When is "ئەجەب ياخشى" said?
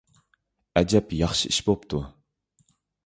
0.79-1.51